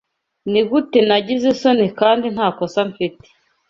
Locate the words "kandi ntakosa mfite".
1.99-3.25